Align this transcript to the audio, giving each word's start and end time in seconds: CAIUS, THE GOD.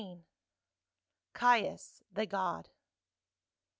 CAIUS, 1.35 2.01
THE 2.11 2.25
GOD. 2.25 2.69